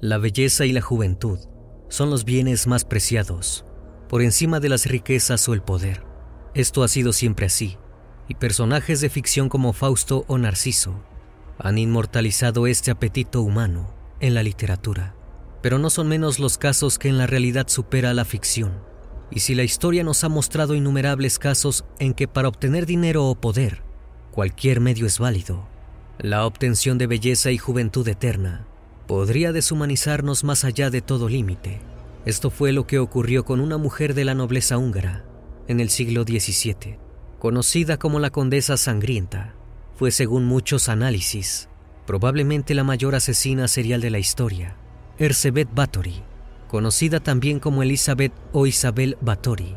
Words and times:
La 0.00 0.18
belleza 0.18 0.66
y 0.66 0.72
la 0.72 0.82
juventud 0.82 1.38
son 1.88 2.10
los 2.10 2.26
bienes 2.26 2.66
más 2.66 2.84
preciados, 2.84 3.64
por 4.10 4.20
encima 4.20 4.60
de 4.60 4.68
las 4.68 4.84
riquezas 4.84 5.48
o 5.48 5.54
el 5.54 5.62
poder. 5.62 6.04
Esto 6.52 6.82
ha 6.82 6.88
sido 6.88 7.14
siempre 7.14 7.46
así, 7.46 7.78
y 8.28 8.34
personajes 8.34 9.00
de 9.00 9.08
ficción 9.08 9.48
como 9.48 9.72
Fausto 9.72 10.26
o 10.28 10.36
Narciso 10.36 11.02
han 11.58 11.78
inmortalizado 11.78 12.66
este 12.66 12.90
apetito 12.90 13.40
humano 13.40 13.94
en 14.20 14.34
la 14.34 14.42
literatura. 14.42 15.14
Pero 15.62 15.78
no 15.78 15.88
son 15.88 16.08
menos 16.08 16.38
los 16.40 16.58
casos 16.58 16.98
que 16.98 17.08
en 17.08 17.16
la 17.16 17.26
realidad 17.26 17.66
supera 17.68 18.12
la 18.12 18.26
ficción. 18.26 18.82
Y 19.30 19.40
si 19.40 19.54
la 19.54 19.62
historia 19.62 20.04
nos 20.04 20.24
ha 20.24 20.28
mostrado 20.28 20.74
innumerables 20.74 21.38
casos 21.38 21.86
en 21.98 22.12
que 22.12 22.28
para 22.28 22.48
obtener 22.48 22.84
dinero 22.84 23.24
o 23.24 23.40
poder, 23.40 23.82
cualquier 24.30 24.80
medio 24.80 25.06
es 25.06 25.18
válido, 25.18 25.66
la 26.18 26.44
obtención 26.44 26.98
de 26.98 27.06
belleza 27.06 27.50
y 27.50 27.56
juventud 27.56 28.06
eterna 28.06 28.66
podría 29.06 29.52
deshumanizarnos 29.52 30.44
más 30.44 30.64
allá 30.64 30.90
de 30.90 31.00
todo 31.00 31.28
límite. 31.28 31.80
Esto 32.24 32.50
fue 32.50 32.72
lo 32.72 32.86
que 32.86 32.98
ocurrió 32.98 33.44
con 33.44 33.60
una 33.60 33.78
mujer 33.78 34.14
de 34.14 34.24
la 34.24 34.34
nobleza 34.34 34.78
húngara 34.78 35.24
en 35.68 35.80
el 35.80 35.90
siglo 35.90 36.24
XVII, 36.24 36.98
conocida 37.38 37.98
como 37.98 38.18
la 38.18 38.30
Condesa 38.30 38.76
Sangrienta. 38.76 39.54
Fue, 39.96 40.10
según 40.10 40.44
muchos 40.44 40.88
análisis, 40.88 41.68
probablemente 42.06 42.74
la 42.74 42.84
mayor 42.84 43.14
asesina 43.14 43.68
serial 43.68 44.00
de 44.00 44.10
la 44.10 44.18
historia, 44.18 44.76
Erzsébet 45.18 45.68
Báthory, 45.72 46.22
conocida 46.68 47.20
también 47.20 47.60
como 47.60 47.82
Elizabeth 47.82 48.32
o 48.52 48.66
Isabel 48.66 49.16
Báthory. 49.20 49.76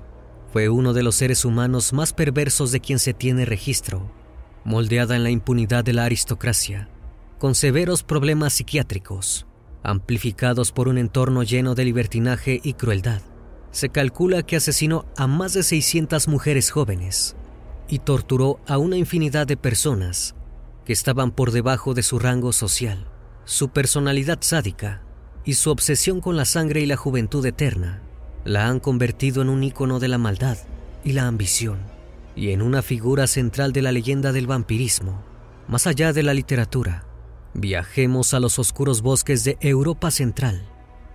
Fue 0.52 0.70
uno 0.70 0.94
de 0.94 1.04
los 1.04 1.16
seres 1.16 1.46
humanos 1.46 1.94
más 1.94 2.14
perversos 2.14 2.72
de 2.72 2.80
quien 2.80 2.98
se 2.98 3.14
tiene 3.14 3.46
registro, 3.46 4.12
moldeada 4.64 5.16
en 5.16 5.24
la 5.24 5.30
impunidad 5.30 5.84
de 5.84 5.94
la 5.94 6.06
aristocracia 6.06 6.90
con 7.40 7.56
severos 7.56 8.04
problemas 8.04 8.54
psiquiátricos, 8.54 9.48
amplificados 9.82 10.74
por 10.74 10.90
un 10.90 10.98
entorno 10.98 11.42
lleno 11.44 11.74
de 11.74 11.86
libertinaje 11.86 12.60
y 12.62 12.74
crueldad. 12.74 13.22
Se 13.72 13.88
calcula 13.90 14.44
que 14.44 14.58
asesinó 14.58 15.06
a 15.16 15.26
más 15.26 15.54
de 15.54 15.64
600 15.64 16.28
mujeres 16.28 16.70
jóvenes 16.70 17.38
y 17.88 18.00
torturó 18.00 18.60
a 18.68 18.78
una 18.78 18.98
infinidad 18.98 19.48
de 19.48 19.56
personas 19.56 20.36
que 20.84 20.92
estaban 20.92 21.32
por 21.32 21.52
debajo 21.52 21.94
de 21.94 22.04
su 22.04 22.20
rango 22.20 22.52
social. 22.52 23.08
Su 23.46 23.70
personalidad 23.70 24.40
sádica 24.42 25.02
y 25.46 25.54
su 25.54 25.72
obsesión 25.72 26.20
con 26.20 26.36
la 26.36 26.46
sangre 26.46 26.82
y 26.82 26.88
la 26.88 26.98
juventud 26.98 27.46
eterna 27.46 28.02
la 28.44 28.68
han 28.68 28.82
convertido 28.82 29.42
en 29.42 29.50
un 29.50 29.64
ícono 29.64 30.00
de 30.00 30.10
la 30.10 30.18
maldad 30.18 30.58
y 31.06 31.14
la 31.14 31.28
ambición, 31.28 31.80
y 32.36 32.50
en 32.52 32.62
una 32.62 32.82
figura 32.82 33.28
central 33.28 33.72
de 33.72 33.82
la 33.82 33.92
leyenda 33.94 34.34
del 34.34 34.48
vampirismo, 34.48 35.24
más 35.68 35.88
allá 35.88 36.12
de 36.12 36.24
la 36.24 36.34
literatura 36.34 37.09
Viajemos 37.54 38.34
a 38.34 38.40
los 38.40 38.60
oscuros 38.60 39.02
bosques 39.02 39.44
de 39.44 39.58
Europa 39.62 40.12
Central, 40.12 40.68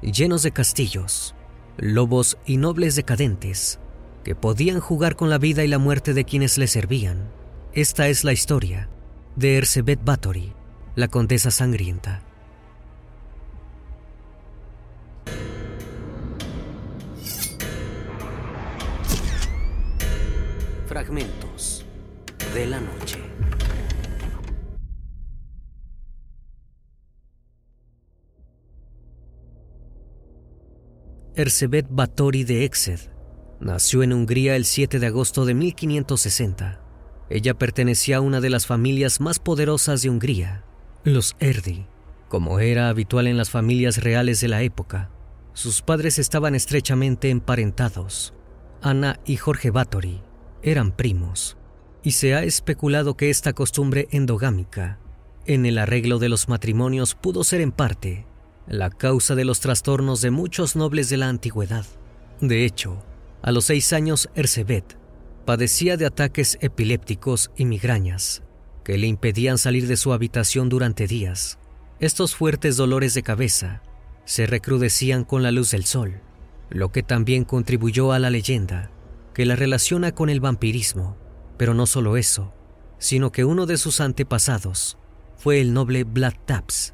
llenos 0.03 0.43
de 0.43 0.51
castillos, 0.51 1.35
lobos 1.77 2.39
y 2.45 2.57
nobles 2.57 2.97
decadentes 2.97 3.79
que 4.25 4.35
podían 4.35 4.81
jugar 4.81 5.17
con 5.17 5.31
la 5.31 5.39
vida 5.39 5.65
y 5.65 5.69
la 5.69 5.79
muerte 5.79 6.15
de 6.15 6.25
quienes 6.25 6.59
le 6.59 6.67
servían. 6.67 7.31
Esta 7.73 8.09
es 8.09 8.25
la 8.25 8.33
historia 8.33 8.89
de 9.37 9.59
Erzsébet 9.59 10.03
Báthory, 10.03 10.53
la 10.97 11.09
condesa 11.09 11.51
sangrienta. 11.51 12.23
Fragmentos 20.87 21.85
de 22.55 22.67
la 22.67 22.81
noche. 22.81 23.19
Erzsébet 31.37 31.87
Báthory 31.91 32.45
de 32.45 32.65
Exed 32.65 33.11
nació 33.59 34.05
en 34.05 34.13
Hungría 34.13 34.55
el 34.55 34.65
7 34.65 35.01
de 35.01 35.07
agosto 35.09 35.45
de 35.45 35.55
1560. 35.55 36.81
Ella 37.29 37.55
pertenecía 37.55 38.19
a 38.19 38.21
una 38.21 38.41
de 38.41 38.51
las 38.51 38.67
familias 38.67 39.21
más 39.21 39.41
poderosas 39.41 40.03
de 40.03 40.11
Hungría, 40.11 40.65
los 41.03 41.35
Erdi. 41.41 41.87
Como 42.29 42.61
era 42.61 42.89
habitual 42.89 43.27
en 43.27 43.37
las 43.37 43.51
familias 43.51 44.05
reales 44.05 44.41
de 44.41 44.47
la 44.47 44.63
época, 44.63 45.11
sus 45.55 45.83
padres 45.83 46.21
estaban 46.21 46.55
estrechamente 46.55 47.31
emparentados. 47.31 48.33
Ana 48.81 49.19
y 49.25 49.37
Jorge 49.37 49.73
Báthory 49.73 50.23
eran 50.63 50.93
primos, 50.93 51.57
y 52.05 52.13
se 52.13 52.37
ha 52.37 52.45
especulado 52.45 53.17
que 53.17 53.31
esta 53.31 53.55
costumbre 53.55 54.07
endogámica 54.13 55.01
en 55.47 55.67
el 55.67 55.79
arreglo 55.79 56.21
de 56.21 56.29
los 56.29 56.49
matrimonios 56.49 57.17
pudo 57.17 57.43
ser 57.43 57.61
en 57.61 57.73
parte 57.73 58.25
la 58.67 58.91
causa 58.91 59.35
de 59.35 59.45
los 59.45 59.61
trastornos 59.61 60.21
de 60.21 60.31
muchos 60.31 60.77
nobles 60.77 61.09
de 61.09 61.17
la 61.17 61.29
antigüedad. 61.29 61.85
De 62.41 62.65
hecho, 62.65 63.03
a 63.43 63.53
los 63.53 63.67
seis 63.67 63.93
años 63.93 64.29
Erzsébet 64.35 64.97
padecía 65.45 65.97
de 65.97 66.07
ataques 66.07 66.59
epilépticos 66.61 67.51
y 67.57 67.67
migrañas 67.67 68.43
que 68.85 68.99
le 68.99 69.07
impedían 69.07 69.59
salir 69.59 69.87
de 69.87 69.97
su 69.97 70.13
habitación 70.13 70.69
durante 70.69 71.07
días. 71.07 71.59
Estos 72.01 72.35
fuertes 72.35 72.77
dolores 72.77 73.15
de 73.15 73.23
cabeza 73.23 73.83
se 74.25 74.47
recrudecían 74.47 75.25
con 75.25 75.43
la 75.43 75.51
luz 75.51 75.71
del 75.71 75.85
sol, 75.85 76.21
lo 76.71 76.93
que 76.93 77.03
también 77.03 77.45
contribuyó 77.45 78.13
a 78.13 78.19
la 78.19 78.31
leyenda 78.31 78.91
que 79.35 79.45
la 79.45 79.57
relaciona 79.57 80.13
con 80.13 80.31
el 80.31 80.41
vampirismo. 80.41 81.17
Pero 81.57 81.75
no 81.75 81.87
solo 81.87 82.17
eso, 82.17 82.53
sino 82.99 83.33
que 83.33 83.45
uno 83.45 83.67
de 83.67 83.77
sus 83.77 84.01
antepasados 84.01 84.97
fue 85.37 85.61
el 85.61 85.73
noble 85.73 86.05
Vlad 86.05 86.35
Taps, 86.47 86.94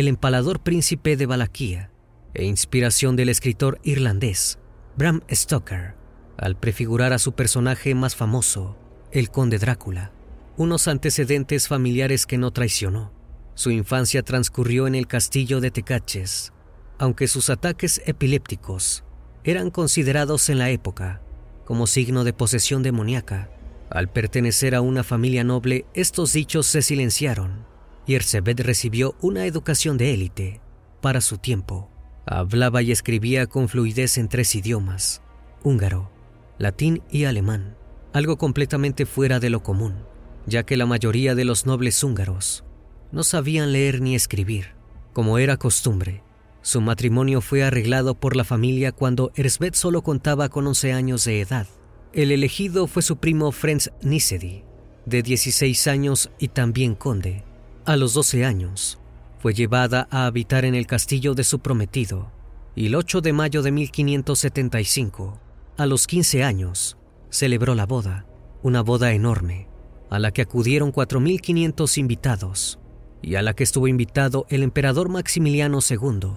el 0.00 0.08
empalador 0.08 0.60
príncipe 0.60 1.18
de 1.18 1.26
Valaquia, 1.26 1.90
e 2.32 2.46
inspiración 2.46 3.16
del 3.16 3.28
escritor 3.28 3.78
irlandés 3.82 4.58
Bram 4.96 5.20
Stoker, 5.30 5.94
al 6.38 6.56
prefigurar 6.56 7.12
a 7.12 7.18
su 7.18 7.32
personaje 7.32 7.94
más 7.94 8.16
famoso, 8.16 8.78
el 9.12 9.30
conde 9.30 9.58
Drácula, 9.58 10.10
unos 10.56 10.88
antecedentes 10.88 11.68
familiares 11.68 12.24
que 12.24 12.38
no 12.38 12.50
traicionó. 12.50 13.12
Su 13.54 13.70
infancia 13.70 14.22
transcurrió 14.22 14.86
en 14.86 14.94
el 14.94 15.06
castillo 15.06 15.60
de 15.60 15.70
Tecaches, 15.70 16.54
aunque 16.98 17.28
sus 17.28 17.50
ataques 17.50 18.00
epilépticos 18.06 19.04
eran 19.44 19.70
considerados 19.70 20.48
en 20.48 20.58
la 20.58 20.70
época 20.70 21.20
como 21.66 21.86
signo 21.86 22.24
de 22.24 22.32
posesión 22.32 22.82
demoníaca. 22.82 23.50
Al 23.90 24.08
pertenecer 24.08 24.74
a 24.74 24.80
una 24.80 25.04
familia 25.04 25.44
noble, 25.44 25.84
estos 25.92 26.32
dichos 26.32 26.66
se 26.66 26.80
silenciaron 26.80 27.69
y 28.10 28.18
recibió 28.18 29.14
una 29.20 29.46
educación 29.46 29.96
de 29.96 30.12
élite 30.12 30.60
para 31.00 31.20
su 31.20 31.38
tiempo. 31.38 31.88
Hablaba 32.26 32.82
y 32.82 32.90
escribía 32.90 33.46
con 33.46 33.68
fluidez 33.68 34.18
en 34.18 34.28
tres 34.28 34.56
idiomas, 34.56 35.22
húngaro, 35.62 36.10
latín 36.58 37.04
y 37.08 37.24
alemán, 37.24 37.76
algo 38.12 38.36
completamente 38.36 39.06
fuera 39.06 39.38
de 39.38 39.50
lo 39.50 39.62
común, 39.62 40.06
ya 40.44 40.64
que 40.64 40.76
la 40.76 40.86
mayoría 40.86 41.36
de 41.36 41.44
los 41.44 41.66
nobles 41.66 42.02
húngaros 42.02 42.64
no 43.12 43.22
sabían 43.22 43.70
leer 43.70 44.00
ni 44.00 44.16
escribir, 44.16 44.74
como 45.12 45.38
era 45.38 45.56
costumbre. 45.56 46.24
Su 46.62 46.80
matrimonio 46.80 47.40
fue 47.40 47.62
arreglado 47.62 48.16
por 48.16 48.34
la 48.34 48.42
familia 48.42 48.90
cuando 48.90 49.30
Erzbet 49.36 49.74
solo 49.76 50.02
contaba 50.02 50.48
con 50.48 50.66
11 50.66 50.94
años 50.94 51.24
de 51.24 51.42
edad. 51.42 51.68
El 52.12 52.32
elegido 52.32 52.88
fue 52.88 53.02
su 53.02 53.18
primo 53.18 53.52
Franz 53.52 53.92
Nisedi, 54.02 54.64
de 55.06 55.22
16 55.22 55.86
años 55.86 56.30
y 56.40 56.48
también 56.48 56.96
conde. 56.96 57.44
A 57.90 57.96
los 57.96 58.14
12 58.14 58.44
años, 58.44 59.00
fue 59.40 59.52
llevada 59.52 60.06
a 60.12 60.26
habitar 60.26 60.64
en 60.64 60.76
el 60.76 60.86
castillo 60.86 61.34
de 61.34 61.42
su 61.42 61.58
prometido 61.58 62.30
y 62.76 62.86
el 62.86 62.94
8 62.94 63.20
de 63.20 63.32
mayo 63.32 63.62
de 63.62 63.72
1575, 63.72 65.40
a 65.76 65.86
los 65.86 66.06
15 66.06 66.44
años, 66.44 66.96
celebró 67.30 67.74
la 67.74 67.86
boda, 67.86 68.26
una 68.62 68.82
boda 68.82 69.10
enorme, 69.12 69.66
a 70.08 70.20
la 70.20 70.30
que 70.30 70.42
acudieron 70.42 70.92
4.500 70.92 71.98
invitados 71.98 72.78
y 73.22 73.34
a 73.34 73.42
la 73.42 73.54
que 73.54 73.64
estuvo 73.64 73.88
invitado 73.88 74.46
el 74.50 74.62
emperador 74.62 75.08
Maximiliano 75.08 75.80
II. 75.80 76.30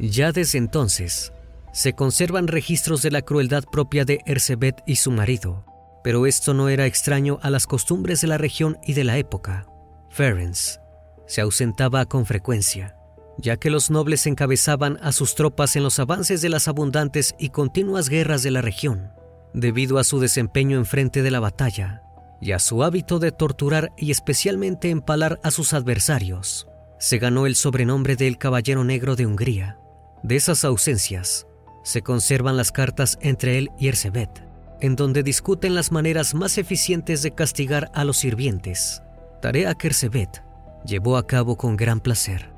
Ya 0.00 0.32
desde 0.32 0.58
entonces, 0.58 1.32
se 1.72 1.92
conservan 1.92 2.48
registros 2.48 3.02
de 3.02 3.12
la 3.12 3.22
crueldad 3.22 3.62
propia 3.70 4.04
de 4.04 4.22
Erzsébet 4.26 4.82
y 4.88 4.96
su 4.96 5.12
marido, 5.12 5.64
pero 6.02 6.26
esto 6.26 6.52
no 6.52 6.68
era 6.68 6.84
extraño 6.84 7.38
a 7.42 7.50
las 7.50 7.68
costumbres 7.68 8.22
de 8.22 8.26
la 8.26 8.38
región 8.38 8.76
y 8.84 8.94
de 8.94 9.04
la 9.04 9.18
época. 9.18 9.68
Ferenc 10.10 10.84
se 11.26 11.40
ausentaba 11.40 12.06
con 12.06 12.24
frecuencia, 12.26 12.96
ya 13.38 13.56
que 13.56 13.70
los 13.70 13.90
nobles 13.90 14.26
encabezaban 14.26 14.98
a 15.02 15.12
sus 15.12 15.34
tropas 15.34 15.76
en 15.76 15.82
los 15.82 15.98
avances 15.98 16.40
de 16.40 16.48
las 16.48 16.68
abundantes 16.68 17.34
y 17.38 17.50
continuas 17.50 18.08
guerras 18.08 18.42
de 18.42 18.50
la 18.50 18.62
región, 18.62 19.12
debido 19.52 19.98
a 19.98 20.04
su 20.04 20.20
desempeño 20.20 20.78
en 20.78 20.86
frente 20.86 21.22
de 21.22 21.30
la 21.30 21.40
batalla 21.40 22.02
y 22.40 22.52
a 22.52 22.58
su 22.58 22.84
hábito 22.84 23.18
de 23.18 23.32
torturar 23.32 23.92
y 23.96 24.10
especialmente 24.10 24.90
empalar 24.90 25.40
a 25.42 25.50
sus 25.50 25.72
adversarios. 25.72 26.68
Se 26.98 27.18
ganó 27.18 27.46
el 27.46 27.56
sobrenombre 27.56 28.16
de 28.16 28.26
El 28.26 28.38
Caballero 28.38 28.84
Negro 28.84 29.16
de 29.16 29.26
Hungría. 29.26 29.78
De 30.22 30.36
esas 30.36 30.64
ausencias, 30.64 31.46
se 31.82 32.02
conservan 32.02 32.56
las 32.56 32.72
cartas 32.72 33.18
entre 33.20 33.58
él 33.58 33.70
y 33.78 33.88
Erzsébet, 33.88 34.44
en 34.80 34.96
donde 34.96 35.22
discuten 35.22 35.74
las 35.74 35.92
maneras 35.92 36.34
más 36.34 36.58
eficientes 36.58 37.22
de 37.22 37.32
castigar 37.32 37.90
a 37.94 38.04
los 38.04 38.18
sirvientes, 38.18 39.02
tarea 39.40 39.74
que 39.74 39.88
Erzsébet 39.88 40.45
llevó 40.86 41.16
a 41.16 41.26
cabo 41.26 41.56
con 41.56 41.76
gran 41.76 42.00
placer. 42.00 42.50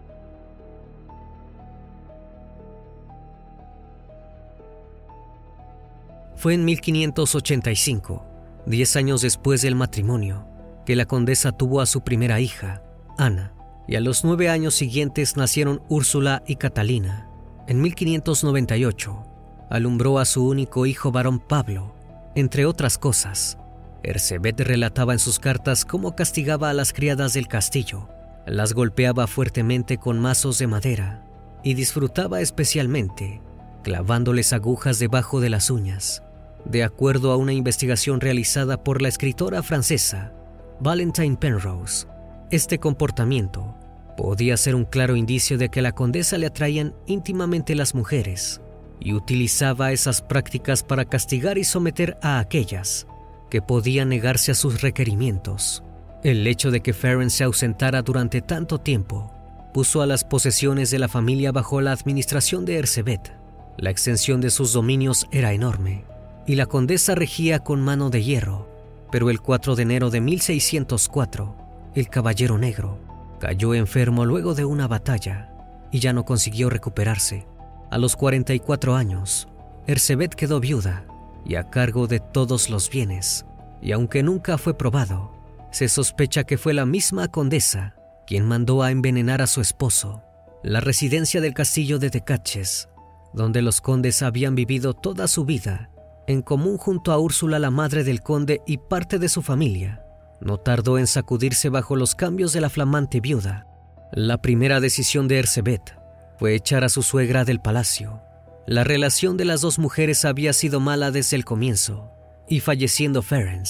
Fue 6.36 6.54
en 6.54 6.64
1585, 6.64 8.24
diez 8.66 8.94
años 8.94 9.22
después 9.22 9.62
del 9.62 9.74
matrimonio, 9.74 10.46
que 10.86 10.94
la 10.94 11.06
condesa 11.06 11.50
tuvo 11.50 11.80
a 11.80 11.86
su 11.86 12.02
primera 12.02 12.38
hija, 12.38 12.82
Ana, 13.16 13.52
y 13.88 13.96
a 13.96 14.00
los 14.00 14.22
nueve 14.22 14.48
años 14.48 14.74
siguientes 14.74 15.36
nacieron 15.36 15.82
Úrsula 15.88 16.44
y 16.46 16.56
Catalina. 16.56 17.28
En 17.66 17.80
1598, 17.80 19.24
alumbró 19.68 20.20
a 20.20 20.24
su 20.24 20.46
único 20.46 20.86
hijo 20.86 21.10
varón 21.10 21.40
Pablo, 21.40 21.92
entre 22.36 22.66
otras 22.66 22.98
cosas. 22.98 23.58
Ercebet 24.04 24.60
relataba 24.60 25.14
en 25.14 25.18
sus 25.18 25.40
cartas 25.40 25.84
cómo 25.84 26.14
castigaba 26.14 26.70
a 26.70 26.72
las 26.72 26.92
criadas 26.92 27.32
del 27.32 27.48
castillo 27.48 28.08
las 28.50 28.72
golpeaba 28.72 29.26
fuertemente 29.26 29.98
con 29.98 30.18
mazos 30.18 30.58
de 30.58 30.66
madera 30.66 31.24
y 31.62 31.74
disfrutaba 31.74 32.40
especialmente 32.40 33.40
clavándoles 33.82 34.52
agujas 34.52 34.98
debajo 34.98 35.40
de 35.40 35.50
las 35.50 35.70
uñas. 35.70 36.22
De 36.64 36.84
acuerdo 36.84 37.32
a 37.32 37.36
una 37.36 37.52
investigación 37.52 38.20
realizada 38.20 38.82
por 38.82 39.00
la 39.00 39.08
escritora 39.08 39.62
francesa 39.62 40.32
Valentine 40.80 41.36
Penrose, 41.36 42.06
este 42.50 42.78
comportamiento 42.78 43.74
podía 44.16 44.56
ser 44.56 44.74
un 44.74 44.84
claro 44.84 45.16
indicio 45.16 45.58
de 45.58 45.68
que 45.68 45.80
a 45.80 45.82
la 45.82 45.92
condesa 45.92 46.38
le 46.38 46.46
atraían 46.46 46.94
íntimamente 47.06 47.74
las 47.74 47.94
mujeres 47.94 48.60
y 49.00 49.14
utilizaba 49.14 49.92
esas 49.92 50.22
prácticas 50.22 50.82
para 50.82 51.04
castigar 51.04 51.56
y 51.56 51.64
someter 51.64 52.18
a 52.20 52.40
aquellas 52.40 53.06
que 53.48 53.62
podían 53.62 54.08
negarse 54.08 54.50
a 54.50 54.54
sus 54.54 54.82
requerimientos. 54.82 55.82
El 56.24 56.44
hecho 56.48 56.72
de 56.72 56.80
que 56.80 56.94
Farron 56.94 57.30
se 57.30 57.44
ausentara 57.44 58.02
durante 58.02 58.42
tanto 58.42 58.78
tiempo 58.78 59.32
puso 59.72 60.02
a 60.02 60.06
las 60.06 60.24
posesiones 60.24 60.90
de 60.90 60.98
la 60.98 61.06
familia 61.06 61.52
bajo 61.52 61.80
la 61.80 61.92
administración 61.92 62.64
de 62.64 62.78
Ercebet. 62.78 63.32
La 63.76 63.90
extensión 63.90 64.40
de 64.40 64.50
sus 64.50 64.72
dominios 64.72 65.28
era 65.30 65.52
enorme 65.52 66.04
y 66.44 66.56
la 66.56 66.66
condesa 66.66 67.14
regía 67.14 67.60
con 67.60 67.80
mano 67.80 68.10
de 68.10 68.24
hierro, 68.24 68.68
pero 69.12 69.30
el 69.30 69.40
4 69.40 69.76
de 69.76 69.82
enero 69.82 70.10
de 70.10 70.20
1604, 70.20 71.54
el 71.94 72.08
Caballero 72.08 72.58
Negro 72.58 72.98
cayó 73.38 73.74
enfermo 73.74 74.24
luego 74.24 74.54
de 74.54 74.64
una 74.64 74.88
batalla 74.88 75.52
y 75.92 76.00
ya 76.00 76.12
no 76.12 76.24
consiguió 76.24 76.68
recuperarse. 76.68 77.46
A 77.90 77.98
los 77.98 78.16
44 78.16 78.96
años, 78.96 79.46
Ercebet 79.86 80.34
quedó 80.34 80.58
viuda 80.58 81.04
y 81.46 81.54
a 81.54 81.70
cargo 81.70 82.08
de 82.08 82.18
todos 82.18 82.70
los 82.70 82.90
bienes, 82.90 83.46
y 83.80 83.92
aunque 83.92 84.24
nunca 84.24 84.58
fue 84.58 84.76
probado, 84.76 85.37
se 85.70 85.88
sospecha 85.88 86.44
que 86.44 86.58
fue 86.58 86.74
la 86.74 86.86
misma 86.86 87.28
condesa 87.28 87.94
quien 88.28 88.44
mandó 88.44 88.82
a 88.82 88.90
envenenar 88.90 89.40
a 89.40 89.46
su 89.46 89.62
esposo. 89.62 90.22
La 90.62 90.80
residencia 90.80 91.40
del 91.40 91.54
castillo 91.54 91.98
de 91.98 92.10
Tecaches, 92.10 92.90
donde 93.32 93.62
los 93.62 93.80
condes 93.80 94.20
habían 94.22 94.54
vivido 94.54 94.92
toda 94.92 95.28
su 95.28 95.46
vida, 95.46 95.90
en 96.26 96.42
común 96.42 96.76
junto 96.76 97.12
a 97.12 97.18
Úrsula, 97.18 97.58
la 97.58 97.70
madre 97.70 98.04
del 98.04 98.20
conde 98.20 98.60
y 98.66 98.76
parte 98.76 99.18
de 99.18 99.30
su 99.30 99.40
familia, 99.40 100.04
no 100.42 100.58
tardó 100.58 100.98
en 100.98 101.06
sacudirse 101.06 101.70
bajo 101.70 101.96
los 101.96 102.14
cambios 102.14 102.52
de 102.52 102.60
la 102.60 102.68
flamante 102.68 103.20
viuda. 103.20 103.66
La 104.12 104.42
primera 104.42 104.78
decisión 104.80 105.26
de 105.26 105.38
Ercebet 105.38 105.98
fue 106.38 106.54
echar 106.54 106.84
a 106.84 106.90
su 106.90 107.02
suegra 107.02 107.46
del 107.46 107.60
palacio. 107.60 108.20
La 108.66 108.84
relación 108.84 109.38
de 109.38 109.46
las 109.46 109.62
dos 109.62 109.78
mujeres 109.78 110.26
había 110.26 110.52
sido 110.52 110.80
mala 110.80 111.10
desde 111.10 111.36
el 111.36 111.46
comienzo, 111.46 112.10
y 112.46 112.60
falleciendo 112.60 113.22
Ferenc, 113.22 113.66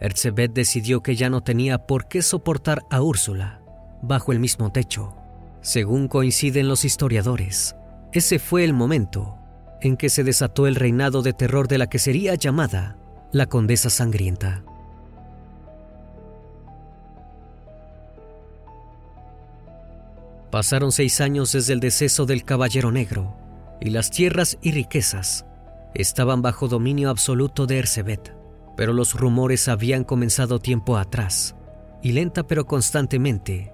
Erzebet 0.00 0.52
decidió 0.52 1.02
que 1.02 1.16
ya 1.16 1.30
no 1.30 1.42
tenía 1.42 1.78
por 1.78 2.06
qué 2.08 2.22
soportar 2.22 2.84
a 2.90 3.02
Úrsula 3.02 3.60
bajo 4.02 4.32
el 4.32 4.38
mismo 4.38 4.70
techo. 4.70 5.14
Según 5.60 6.08
coinciden 6.08 6.68
los 6.68 6.84
historiadores, 6.84 7.74
ese 8.12 8.38
fue 8.38 8.64
el 8.64 8.72
momento 8.72 9.36
en 9.80 9.96
que 9.96 10.08
se 10.08 10.24
desató 10.24 10.66
el 10.66 10.76
reinado 10.76 11.22
de 11.22 11.32
terror 11.32 11.68
de 11.68 11.78
la 11.78 11.88
que 11.88 11.98
sería 11.98 12.34
llamada 12.34 12.96
la 13.32 13.46
Condesa 13.46 13.90
Sangrienta. 13.90 14.64
Pasaron 20.50 20.92
seis 20.92 21.20
años 21.20 21.52
desde 21.52 21.74
el 21.74 21.80
deceso 21.80 22.24
del 22.24 22.44
Caballero 22.44 22.90
Negro 22.90 23.36
y 23.80 23.90
las 23.90 24.10
tierras 24.10 24.56
y 24.62 24.72
riquezas 24.72 25.44
estaban 25.94 26.42
bajo 26.42 26.68
dominio 26.68 27.10
absoluto 27.10 27.66
de 27.66 27.78
Ercebet, 27.78 28.34
pero 28.78 28.92
los 28.92 29.14
rumores 29.14 29.66
habían 29.66 30.04
comenzado 30.04 30.60
tiempo 30.60 30.98
atrás 30.98 31.56
y 32.00 32.12
lenta 32.12 32.46
pero 32.46 32.64
constantemente 32.64 33.72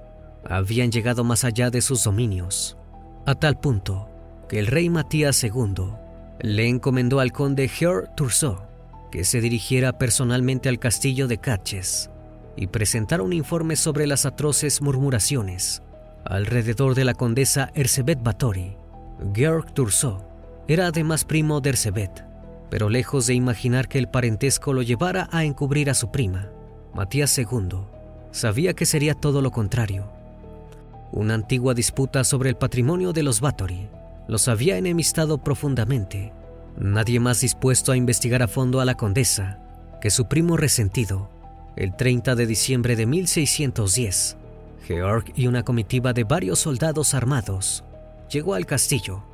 habían 0.48 0.90
llegado 0.90 1.24
más 1.24 1.44
allá 1.44 1.68
de 1.68 1.82
sus 1.82 2.04
dominios, 2.04 2.78
a 3.26 3.34
tal 3.34 3.60
punto 3.60 4.08
que 4.48 4.58
el 4.58 4.66
rey 4.66 4.88
Matías 4.88 5.44
II 5.44 5.92
le 6.40 6.68
encomendó 6.70 7.20
al 7.20 7.32
conde 7.32 7.68
Georg 7.68 8.14
Turso 8.14 8.66
que 9.12 9.24
se 9.24 9.42
dirigiera 9.42 9.98
personalmente 9.98 10.70
al 10.70 10.78
castillo 10.78 11.28
de 11.28 11.36
Caches 11.36 12.10
y 12.56 12.68
presentara 12.68 13.22
un 13.22 13.34
informe 13.34 13.76
sobre 13.76 14.06
las 14.06 14.24
atroces 14.24 14.80
murmuraciones 14.80 15.82
alrededor 16.24 16.94
de 16.94 17.04
la 17.04 17.12
condesa 17.12 17.70
Ercebet 17.74 18.22
Batory. 18.22 18.78
Georg 19.34 19.70
Turso 19.74 20.26
era 20.66 20.86
además 20.86 21.26
primo 21.26 21.60
de 21.60 21.70
pero 22.70 22.88
lejos 22.88 23.26
de 23.26 23.34
imaginar 23.34 23.88
que 23.88 23.98
el 23.98 24.08
parentesco 24.08 24.72
lo 24.72 24.82
llevara 24.82 25.28
a 25.32 25.44
encubrir 25.44 25.90
a 25.90 25.94
su 25.94 26.10
prima, 26.10 26.48
Matías 26.94 27.36
II 27.38 27.86
sabía 28.30 28.74
que 28.74 28.86
sería 28.86 29.14
todo 29.14 29.42
lo 29.42 29.50
contrario. 29.50 30.06
Una 31.12 31.34
antigua 31.34 31.74
disputa 31.74 32.24
sobre 32.24 32.50
el 32.50 32.56
patrimonio 32.56 33.12
de 33.12 33.22
los 33.22 33.40
Batory 33.40 33.88
los 34.28 34.48
había 34.48 34.76
enemistado 34.76 35.38
profundamente. 35.38 36.32
Nadie 36.76 37.20
más 37.20 37.40
dispuesto 37.40 37.92
a 37.92 37.96
investigar 37.96 38.42
a 38.42 38.48
fondo 38.48 38.80
a 38.80 38.84
la 38.84 38.94
condesa 38.94 39.60
que 40.00 40.10
su 40.10 40.26
primo 40.26 40.56
resentido. 40.56 41.30
El 41.76 41.96
30 41.96 42.34
de 42.36 42.46
diciembre 42.46 42.94
de 42.94 43.06
1610, 43.06 44.36
Georg 44.86 45.24
y 45.34 45.46
una 45.46 45.62
comitiva 45.62 46.12
de 46.12 46.24
varios 46.24 46.58
soldados 46.60 47.14
armados 47.14 47.84
llegó 48.30 48.54
al 48.54 48.66
castillo. 48.66 49.24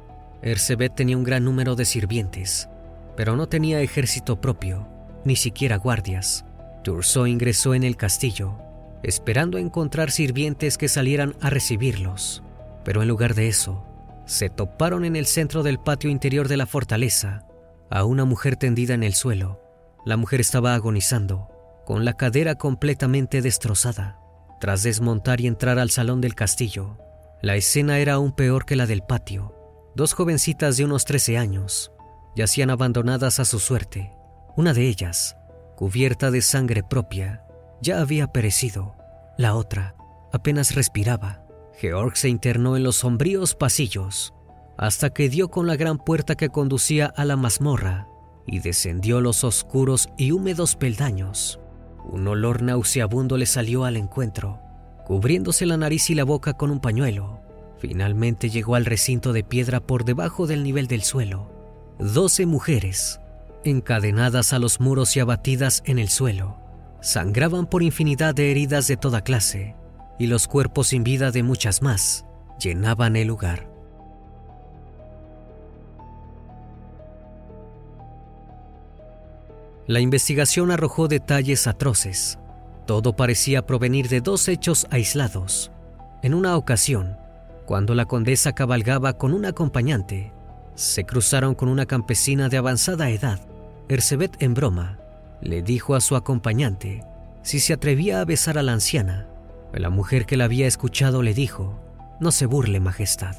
Ercebet 0.42 0.94
tenía 0.94 1.16
un 1.16 1.24
gran 1.24 1.44
número 1.44 1.74
de 1.74 1.84
sirvientes, 1.84 2.69
pero 3.20 3.36
no 3.36 3.50
tenía 3.50 3.82
ejército 3.82 4.40
propio, 4.40 4.88
ni 5.26 5.36
siquiera 5.36 5.76
guardias. 5.76 6.46
Turso 6.82 7.26
ingresó 7.26 7.74
en 7.74 7.84
el 7.84 7.98
castillo, 7.98 8.56
esperando 9.02 9.58
encontrar 9.58 10.10
sirvientes 10.10 10.78
que 10.78 10.88
salieran 10.88 11.36
a 11.42 11.50
recibirlos, 11.50 12.42
pero 12.82 13.02
en 13.02 13.08
lugar 13.08 13.34
de 13.34 13.48
eso, 13.48 13.84
se 14.24 14.48
toparon 14.48 15.04
en 15.04 15.16
el 15.16 15.26
centro 15.26 15.62
del 15.62 15.78
patio 15.78 16.08
interior 16.08 16.48
de 16.48 16.56
la 16.56 16.64
fortaleza 16.64 17.44
a 17.90 18.04
una 18.04 18.24
mujer 18.24 18.56
tendida 18.56 18.94
en 18.94 19.02
el 19.02 19.12
suelo. 19.12 19.60
La 20.06 20.16
mujer 20.16 20.40
estaba 20.40 20.74
agonizando, 20.74 21.50
con 21.84 22.06
la 22.06 22.14
cadera 22.14 22.54
completamente 22.54 23.42
destrozada. 23.42 24.18
Tras 24.62 24.82
desmontar 24.82 25.42
y 25.42 25.46
entrar 25.46 25.78
al 25.78 25.90
salón 25.90 26.22
del 26.22 26.34
castillo, 26.34 26.96
la 27.42 27.56
escena 27.56 27.98
era 27.98 28.14
aún 28.14 28.32
peor 28.32 28.64
que 28.64 28.76
la 28.76 28.86
del 28.86 29.02
patio. 29.02 29.54
Dos 29.94 30.14
jovencitas 30.14 30.78
de 30.78 30.86
unos 30.86 31.04
13 31.04 31.36
años 31.36 31.92
yacían 32.34 32.70
abandonadas 32.70 33.40
a 33.40 33.44
su 33.44 33.58
suerte. 33.58 34.12
Una 34.56 34.72
de 34.72 34.88
ellas, 34.88 35.36
cubierta 35.76 36.30
de 36.30 36.42
sangre 36.42 36.82
propia, 36.82 37.44
ya 37.80 38.00
había 38.00 38.26
perecido. 38.26 38.94
La 39.36 39.54
otra 39.54 39.94
apenas 40.32 40.74
respiraba. 40.74 41.42
Georg 41.78 42.16
se 42.16 42.28
internó 42.28 42.76
en 42.76 42.82
los 42.82 42.96
sombríos 42.96 43.54
pasillos 43.54 44.34
hasta 44.76 45.10
que 45.10 45.28
dio 45.28 45.48
con 45.48 45.66
la 45.66 45.76
gran 45.76 45.98
puerta 45.98 46.36
que 46.36 46.48
conducía 46.48 47.04
a 47.04 47.26
la 47.26 47.36
mazmorra 47.36 48.06
y 48.46 48.60
descendió 48.60 49.20
los 49.20 49.44
oscuros 49.44 50.08
y 50.16 50.32
húmedos 50.32 50.74
peldaños. 50.74 51.60
Un 52.04 52.26
olor 52.26 52.62
nauseabundo 52.62 53.36
le 53.36 53.44
salió 53.44 53.84
al 53.84 53.98
encuentro, 53.98 54.58
cubriéndose 55.06 55.66
la 55.66 55.76
nariz 55.76 56.08
y 56.08 56.14
la 56.14 56.24
boca 56.24 56.54
con 56.54 56.70
un 56.70 56.80
pañuelo. 56.80 57.42
Finalmente 57.78 58.48
llegó 58.48 58.74
al 58.74 58.86
recinto 58.86 59.34
de 59.34 59.44
piedra 59.44 59.80
por 59.80 60.06
debajo 60.06 60.46
del 60.46 60.62
nivel 60.62 60.86
del 60.86 61.02
suelo. 61.02 61.59
Doce 62.00 62.46
mujeres, 62.46 63.20
encadenadas 63.62 64.54
a 64.54 64.58
los 64.58 64.80
muros 64.80 65.14
y 65.18 65.20
abatidas 65.20 65.82
en 65.84 65.98
el 65.98 66.08
suelo, 66.08 66.56
sangraban 67.02 67.66
por 67.66 67.82
infinidad 67.82 68.34
de 68.34 68.50
heridas 68.50 68.86
de 68.86 68.96
toda 68.96 69.22
clase, 69.22 69.76
y 70.18 70.26
los 70.26 70.48
cuerpos 70.48 70.88
sin 70.88 71.04
vida 71.04 71.30
de 71.30 71.42
muchas 71.42 71.82
más 71.82 72.24
llenaban 72.58 73.16
el 73.16 73.28
lugar. 73.28 73.68
La 79.86 80.00
investigación 80.00 80.70
arrojó 80.70 81.06
detalles 81.06 81.66
atroces. 81.66 82.38
Todo 82.86 83.14
parecía 83.14 83.66
provenir 83.66 84.08
de 84.08 84.22
dos 84.22 84.48
hechos 84.48 84.86
aislados. 84.90 85.70
En 86.22 86.32
una 86.32 86.56
ocasión, 86.56 87.18
cuando 87.66 87.94
la 87.94 88.06
condesa 88.06 88.54
cabalgaba 88.54 89.18
con 89.18 89.34
un 89.34 89.44
acompañante, 89.44 90.32
se 90.80 91.04
cruzaron 91.04 91.54
con 91.54 91.68
una 91.68 91.84
campesina 91.84 92.48
de 92.48 92.56
avanzada 92.56 93.10
edad. 93.10 93.40
Ercebet, 93.88 94.42
en 94.42 94.54
broma, 94.54 94.98
le 95.42 95.62
dijo 95.62 95.94
a 95.94 96.00
su 96.00 96.16
acompañante 96.16 97.04
si 97.42 97.60
se 97.60 97.74
atrevía 97.74 98.20
a 98.20 98.24
besar 98.24 98.56
a 98.56 98.62
la 98.62 98.72
anciana. 98.72 99.28
La 99.74 99.90
mujer 99.90 100.24
que 100.24 100.38
la 100.38 100.44
había 100.44 100.66
escuchado 100.66 101.22
le 101.22 101.34
dijo, 101.34 101.78
no 102.18 102.32
se 102.32 102.46
burle, 102.46 102.80
Majestad. 102.80 103.36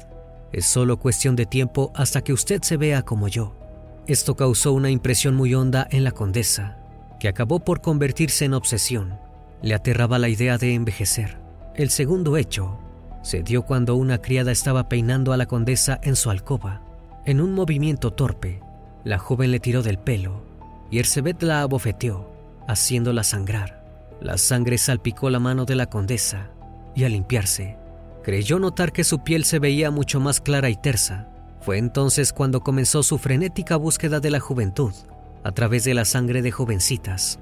Es 0.52 0.66
solo 0.66 0.98
cuestión 0.98 1.34
de 1.34 1.46
tiempo 1.46 1.92
hasta 1.96 2.22
que 2.22 2.32
usted 2.32 2.62
se 2.62 2.76
vea 2.76 3.02
como 3.02 3.26
yo. 3.26 3.56
Esto 4.06 4.36
causó 4.36 4.72
una 4.72 4.90
impresión 4.90 5.34
muy 5.34 5.54
honda 5.54 5.86
en 5.90 6.04
la 6.04 6.12
condesa, 6.12 6.76
que 7.18 7.28
acabó 7.28 7.60
por 7.60 7.80
convertirse 7.80 8.44
en 8.44 8.54
obsesión. 8.54 9.18
Le 9.62 9.74
aterraba 9.74 10.18
la 10.18 10.28
idea 10.28 10.58
de 10.58 10.74
envejecer. 10.74 11.38
El 11.74 11.90
segundo 11.90 12.36
hecho 12.36 12.78
se 13.22 13.42
dio 13.42 13.62
cuando 13.62 13.96
una 13.96 14.18
criada 14.18 14.52
estaba 14.52 14.88
peinando 14.88 15.32
a 15.32 15.36
la 15.36 15.46
condesa 15.46 15.98
en 16.02 16.16
su 16.16 16.30
alcoba. 16.30 16.82
En 17.24 17.40
un 17.40 17.52
movimiento 17.52 18.10
torpe, 18.10 18.60
la 19.04 19.16
joven 19.16 19.52
le 19.52 19.60
tiró 19.60 19.84
del 19.84 19.96
pelo 19.96 20.42
y 20.90 20.98
Ersebet 20.98 21.40
la 21.44 21.62
abofeteó, 21.62 22.32
haciéndola 22.66 23.22
sangrar. 23.22 24.16
La 24.20 24.38
sangre 24.38 24.76
salpicó 24.76 25.30
la 25.30 25.38
mano 25.38 25.64
de 25.64 25.76
la 25.76 25.86
condesa 25.86 26.50
y 26.96 27.04
al 27.04 27.12
limpiarse, 27.12 27.76
creyó 28.24 28.58
notar 28.58 28.92
que 28.92 29.04
su 29.04 29.22
piel 29.22 29.44
se 29.44 29.60
veía 29.60 29.92
mucho 29.92 30.18
más 30.18 30.40
clara 30.40 30.68
y 30.68 30.74
tersa. 30.74 31.28
Fue 31.60 31.78
entonces 31.78 32.32
cuando 32.32 32.60
comenzó 32.60 33.04
su 33.04 33.18
frenética 33.18 33.76
búsqueda 33.76 34.18
de 34.18 34.30
la 34.30 34.40
juventud 34.40 34.92
a 35.44 35.52
través 35.52 35.84
de 35.84 35.94
la 35.94 36.04
sangre 36.04 36.42
de 36.42 36.50
jovencitas, 36.50 37.38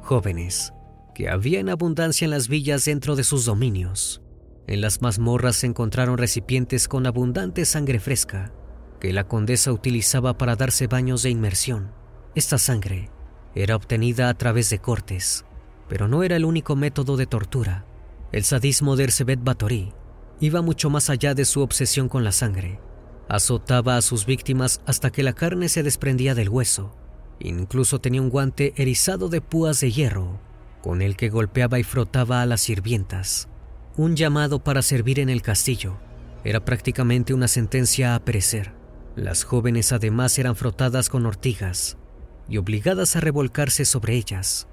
jóvenes 0.00 0.72
que 1.14 1.28
había 1.28 1.60
en 1.60 1.68
abundancia 1.68 2.24
en 2.24 2.30
las 2.30 2.48
villas 2.48 2.86
dentro 2.86 3.16
de 3.16 3.24
sus 3.24 3.44
dominios. 3.44 4.22
En 4.66 4.80
las 4.80 5.02
mazmorras 5.02 5.56
se 5.56 5.66
encontraron 5.66 6.16
recipientes 6.16 6.88
con 6.88 7.06
abundante 7.06 7.66
sangre 7.66 8.00
fresca 8.00 8.50
que 9.00 9.12
la 9.12 9.24
condesa 9.26 9.72
utilizaba 9.72 10.36
para 10.36 10.56
darse 10.56 10.86
baños 10.86 11.22
de 11.22 11.30
inmersión. 11.30 11.90
Esta 12.34 12.58
sangre 12.58 13.10
era 13.54 13.74
obtenida 13.74 14.28
a 14.28 14.34
través 14.34 14.70
de 14.70 14.78
cortes, 14.78 15.44
pero 15.88 16.06
no 16.06 16.22
era 16.22 16.36
el 16.36 16.44
único 16.44 16.76
método 16.76 17.16
de 17.16 17.26
tortura. 17.26 17.84
El 18.30 18.44
sadismo 18.44 18.94
de 18.94 19.04
Ersebet 19.04 19.40
Batory 19.42 19.92
iba 20.38 20.62
mucho 20.62 20.90
más 20.90 21.10
allá 21.10 21.34
de 21.34 21.44
su 21.44 21.60
obsesión 21.62 22.08
con 22.08 22.22
la 22.22 22.32
sangre. 22.32 22.78
Azotaba 23.28 23.96
a 23.96 24.02
sus 24.02 24.26
víctimas 24.26 24.80
hasta 24.86 25.10
que 25.10 25.22
la 25.22 25.32
carne 25.32 25.68
se 25.68 25.82
desprendía 25.82 26.34
del 26.34 26.48
hueso. 26.48 26.94
Incluso 27.40 28.00
tenía 28.00 28.22
un 28.22 28.30
guante 28.30 28.74
erizado 28.76 29.28
de 29.28 29.40
púas 29.40 29.80
de 29.80 29.90
hierro, 29.90 30.40
con 30.82 31.02
el 31.02 31.16
que 31.16 31.30
golpeaba 31.30 31.78
y 31.78 31.82
frotaba 31.82 32.42
a 32.42 32.46
las 32.46 32.60
sirvientas. 32.60 33.48
Un 33.96 34.14
llamado 34.14 34.62
para 34.62 34.82
servir 34.82 35.18
en 35.20 35.30
el 35.30 35.42
castillo 35.42 35.96
era 36.44 36.64
prácticamente 36.64 37.34
una 37.34 37.48
sentencia 37.48 38.14
a 38.14 38.24
perecer. 38.24 38.79
Las 39.16 39.42
jóvenes 39.42 39.92
además 39.92 40.38
eran 40.38 40.54
frotadas 40.54 41.08
con 41.08 41.26
ortigas 41.26 41.96
y 42.48 42.58
obligadas 42.58 43.16
a 43.16 43.20
revolcarse 43.20 43.84
sobre 43.84 44.14
ellas. 44.14 44.68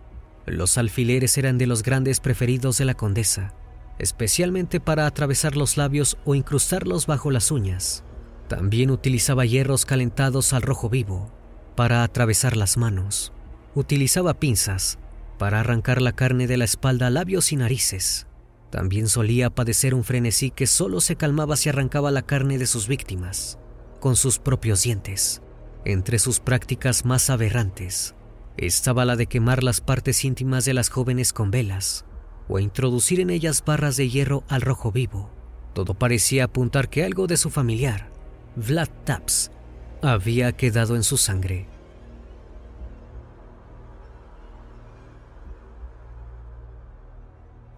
Los 0.46 0.78
alfileres 0.78 1.38
eran 1.38 1.58
de 1.58 1.66
los 1.66 1.82
grandes 1.82 2.20
preferidos 2.20 2.78
de 2.78 2.86
la 2.86 2.94
condesa, 2.94 3.56
especialmente 3.98 4.80
para 4.80 5.08
atravesar 5.08 5.58
los 5.58 5.76
labios 5.76 6.18
o 6.24 6.36
incrustarlos 6.36 7.08
bajo 7.08 7.32
las 7.32 7.52
uñas. 7.52 8.04
También 8.48 8.92
utilizaba 8.92 9.46
hierros 9.46 9.86
calentados 9.86 10.54
al 10.54 10.62
rojo 10.62 10.88
vivo 10.88 11.32
para 11.76 12.04
atravesar 12.04 12.56
las 12.56 12.78
manos. 12.78 13.34
Utilizaba 13.74 14.36
pinzas 14.36 15.00
para 15.40 15.60
arrancar 15.60 16.02
la 16.02 16.14
carne 16.14 16.48
de 16.48 16.58
la 16.58 16.66
espalda, 16.66 17.10
labios 17.10 17.52
y 17.52 17.56
narices. 17.56 18.28
También 18.70 19.08
solía 19.08 19.50
padecer 19.50 19.96
un 19.96 20.04
frenesí 20.04 20.52
que 20.52 20.68
solo 20.68 21.02
se 21.02 21.16
calmaba 21.16 21.58
si 21.58 21.70
arrancaba 21.70 22.12
la 22.12 22.22
carne 22.22 22.58
de 22.58 22.68
sus 22.68 22.88
víctimas 22.88 23.58
con 24.00 24.16
sus 24.16 24.40
propios 24.40 24.84
dientes. 24.84 25.42
Entre 25.86 26.20
sus 26.20 26.40
prácticas 26.40 27.06
más 27.06 27.30
aberrantes 27.30 28.16
estaba 28.58 29.06
la 29.06 29.16
de 29.16 29.28
quemar 29.28 29.64
las 29.64 29.82
partes 29.82 30.26
íntimas 30.26 30.66
de 30.66 30.74
las 30.74 30.90
jóvenes 30.90 31.32
con 31.32 31.52
velas 31.52 32.06
o 32.48 32.60
introducir 32.60 33.20
en 33.20 33.30
ellas 33.30 33.64
barras 33.64 33.98
de 33.98 34.10
hierro 34.10 34.44
al 34.48 34.62
rojo 34.62 34.92
vivo. 34.92 35.30
Todo 35.74 35.94
parecía 35.94 36.46
apuntar 36.46 36.90
que 36.90 37.04
algo 37.04 37.28
de 37.28 37.38
su 37.38 37.50
familiar, 37.50 38.10
Vlad 38.56 38.90
Taps, 39.04 39.52
había 40.02 40.52
quedado 40.54 40.96
en 40.96 41.04
su 41.04 41.18
sangre. 41.18 41.68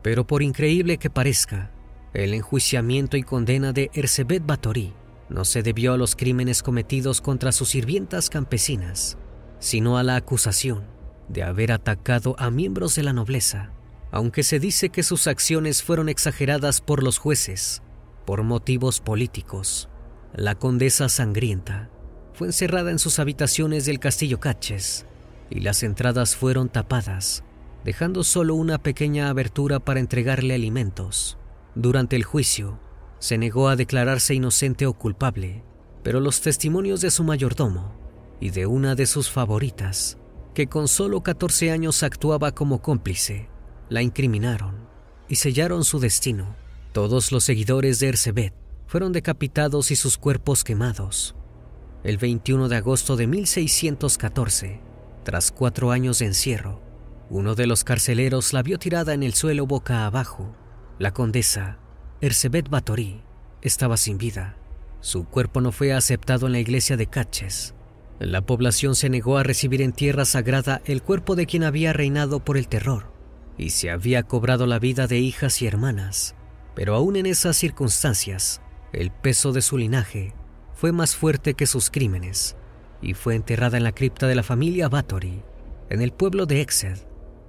Pero 0.02 0.26
por 0.26 0.42
increíble 0.42 0.98
que 0.98 1.10
parezca, 1.10 1.72
el 2.14 2.34
enjuiciamiento 2.34 3.18
y 3.18 3.24
condena 3.24 3.74
de 3.74 3.92
Ersebet 3.94 4.46
Batory 4.46 4.94
no 5.30 5.46
se 5.46 5.64
debió 5.64 5.94
a 5.94 5.98
los 5.98 6.16
crímenes 6.16 6.64
cometidos 6.64 7.22
contra 7.22 7.52
sus 7.52 7.70
sirvientas 7.70 8.30
campesinas, 8.30 9.18
sino 9.60 9.98
a 9.98 10.04
la 10.04 10.16
acusación 10.16 10.84
de 11.28 11.44
haber 11.44 11.72
atacado 11.72 12.36
a 12.40 12.50
miembros 12.50 12.96
de 12.96 13.04
la 13.04 13.14
nobleza, 13.14 13.72
aunque 14.12 14.44
se 14.44 14.60
dice 14.60 14.90
que 14.90 15.04
sus 15.04 15.28
acciones 15.28 15.84
fueron 15.84 16.10
exageradas 16.10 16.82
por 16.82 17.04
los 17.04 17.18
jueces 17.20 17.84
por 18.30 18.44
motivos 18.44 19.00
políticos. 19.00 19.90
La 20.36 20.54
condesa 20.54 21.10
sangrienta 21.10 21.90
fue 22.34 22.46
encerrada 22.46 22.92
en 22.92 23.00
sus 23.00 23.18
habitaciones 23.18 23.88
del 23.88 23.98
castillo 23.98 24.40
Caches 24.40 25.08
y 25.50 25.62
las 25.62 25.82
entradas 25.82 26.36
fueron 26.36 26.70
tapadas, 26.70 27.44
dejando 27.84 28.24
solo 28.24 28.54
una 28.54 28.78
pequeña 28.78 29.30
abertura 29.30 29.80
para 29.80 30.00
entregarle 30.00 30.54
alimentos. 30.54 31.40
Durante 31.74 32.16
el 32.16 32.24
juicio, 32.24 32.80
se 33.20 33.38
negó 33.38 33.68
a 33.68 33.76
declararse 33.76 34.34
inocente 34.34 34.86
o 34.86 34.94
culpable, 34.94 35.64
pero 36.04 36.20
los 36.20 36.42
testimonios 36.42 37.02
de 37.02 37.12
su 37.12 37.24
mayordomo 37.24 37.94
y 38.40 38.50
de 38.52 38.66
una 38.66 38.96
de 38.96 39.06
sus 39.06 39.30
favoritas, 39.30 40.18
que 40.54 40.68
con 40.68 40.88
solo 40.88 41.22
14 41.22 41.72
años 41.72 42.04
actuaba 42.04 42.54
como 42.54 42.82
cómplice, 42.82 43.50
la 43.90 44.02
incriminaron 44.02 44.88
y 45.28 45.36
sellaron 45.36 45.84
su 45.84 46.00
destino. 46.00 46.56
Todos 46.94 47.32
los 47.32 47.44
seguidores 47.44 48.00
de 48.00 48.10
Ersebet 48.10 48.54
fueron 48.88 49.12
decapitados 49.12 49.92
y 49.92 49.96
sus 49.96 50.18
cuerpos 50.18 50.64
quemados. 50.64 51.36
El 52.04 52.18
21 52.18 52.70
de 52.70 52.78
agosto 52.78 53.18
de 53.18 53.28
1614, 53.28 54.80
tras 55.24 55.52
cuatro 55.52 55.92
años 55.92 56.20
de 56.20 56.28
encierro, 56.28 56.82
uno 57.30 57.54
de 57.54 57.68
los 57.68 57.84
carceleros 57.84 58.54
la 58.54 58.64
vio 58.64 58.80
tirada 58.80 59.14
en 59.14 59.22
el 59.22 59.34
suelo 59.34 59.68
boca 59.68 60.06
abajo. 60.06 60.56
La 60.98 61.14
condesa 61.14 61.78
Ersebet 62.22 62.68
Batory 62.68 63.22
estaba 63.62 63.96
sin 63.96 64.18
vida. 64.18 64.58
Su 65.00 65.24
cuerpo 65.24 65.62
no 65.62 65.72
fue 65.72 65.94
aceptado 65.94 66.48
en 66.48 66.52
la 66.52 66.60
iglesia 66.60 66.98
de 66.98 67.08
Caches. 67.08 67.76
La 68.20 68.42
población 68.42 68.96
se 68.96 69.10
negó 69.10 69.38
a 69.38 69.44
recibir 69.44 69.82
en 69.82 69.94
tierra 69.94 70.26
sagrada 70.26 70.82
el 70.84 71.02
cuerpo 71.02 71.38
de 71.38 71.46
quien 71.46 71.64
había 71.64 71.94
reinado 71.94 72.44
por 72.44 72.58
el 72.58 72.68
terror 72.68 73.14
y 73.58 73.70
se 73.70 73.90
había 73.90 74.24
cobrado 74.24 74.66
la 74.68 74.80
vida 74.80 75.08
de 75.08 75.20
hijas 75.20 75.62
y 75.62 75.68
hermanas. 75.68 76.36
Pero 76.76 76.94
aún 76.94 77.16
en 77.16 77.26
esas 77.26 77.56
circunstancias, 77.56 78.62
el 78.92 79.12
peso 79.12 79.54
de 79.54 79.62
su 79.62 79.78
linaje 79.78 80.34
fue 80.74 80.92
más 80.92 81.16
fuerte 81.16 81.54
que 81.54 81.68
sus 81.68 81.90
crímenes 81.90 82.58
y 83.02 83.14
fue 83.14 83.36
enterrada 83.36 83.78
en 83.78 83.86
la 83.86 83.94
cripta 83.94 84.28
de 84.28 84.36
la 84.36 84.44
familia 84.44 84.90
Batory, 84.90 85.42
en 85.90 86.02
el 86.02 86.12
pueblo 86.12 86.46
de 86.46 86.60
Exed, 86.60 86.98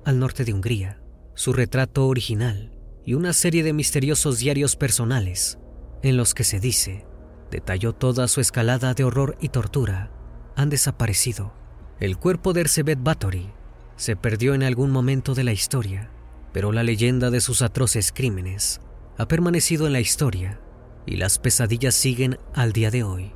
al 0.04 0.20
norte 0.20 0.44
de 0.44 0.52
Hungría. 0.52 1.02
Su 1.34 1.52
retrato 1.52 2.06
original 2.06 2.70
y 3.04 3.14
una 3.14 3.32
serie 3.32 3.62
de 3.62 3.72
misteriosos 3.72 4.38
diarios 4.38 4.76
personales 4.76 5.58
en 6.02 6.16
los 6.16 6.34
que 6.34 6.44
se 6.44 6.60
dice 6.60 7.06
detalló 7.50 7.92
toda 7.92 8.28
su 8.28 8.40
escalada 8.40 8.94
de 8.94 9.04
horror 9.04 9.36
y 9.40 9.48
tortura, 9.48 10.10
han 10.56 10.70
desaparecido. 10.70 11.52
El 11.98 12.16
cuerpo 12.16 12.52
de 12.52 12.62
Ersebet 12.62 12.98
Batory 13.02 13.50
se 13.96 14.16
perdió 14.16 14.54
en 14.54 14.62
algún 14.62 14.90
momento 14.90 15.34
de 15.34 15.44
la 15.44 15.52
historia, 15.52 16.10
pero 16.52 16.72
la 16.72 16.82
leyenda 16.82 17.30
de 17.30 17.40
sus 17.40 17.62
atroces 17.62 18.12
crímenes 18.12 18.80
ha 19.18 19.26
permanecido 19.26 19.86
en 19.86 19.92
la 19.92 20.00
historia 20.00 20.60
y 21.06 21.16
las 21.16 21.38
pesadillas 21.38 21.94
siguen 21.94 22.38
al 22.54 22.72
día 22.72 22.90
de 22.90 23.02
hoy. 23.02 23.32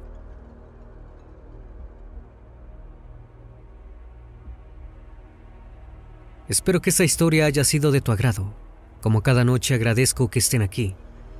Espero 6.48 6.80
que 6.80 6.90
esta 6.90 7.04
historia 7.04 7.46
haya 7.46 7.64
sido 7.64 7.90
de 7.90 8.00
tu 8.00 8.12
agrado 8.12 8.63
como 9.04 9.22
cada 9.22 9.44
noche 9.44 9.74
agradezco 9.74 10.30
que 10.30 10.38
estén 10.38 10.62
aquí, 10.62 10.94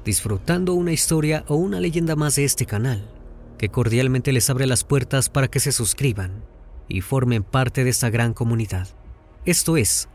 disfrutando 0.05 0.75
una 0.75 0.93
historia 0.93 1.47
o 1.49 1.55
una 1.55 1.81
leyenda 1.81 2.15
más 2.15 2.37
de 2.37 2.45
este 2.45 2.67
canal, 2.67 3.09
que 3.57 3.71
cordialmente 3.71 4.33
les 4.33 4.51
abre 4.51 4.67
las 4.67 4.85
puertas 4.85 5.31
para 5.31 5.49
que 5.49 5.61
se 5.61 5.73
suscriban 5.73 6.45
y 6.89 7.01
formen 7.01 7.43
parte 7.43 7.83
de 7.83 7.89
esta 7.89 8.11
gran 8.11 8.35
comunidad. 8.35 8.89
Esto 9.47 9.79
es 9.79 10.11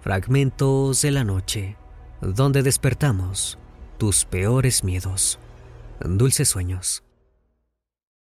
Fragmentos 0.00 1.02
de 1.02 1.10
la 1.10 1.24
Noche, 1.24 1.76
donde 2.22 2.62
despertamos 2.62 3.58
tus 3.98 4.24
peores 4.24 4.82
miedos. 4.82 5.38
Dulces 6.00 6.48
sueños. 6.48 7.02